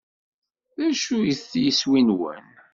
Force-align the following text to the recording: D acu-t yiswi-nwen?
D 0.77 0.79
acu-t 0.87 1.39
yiswi-nwen? 1.63 2.47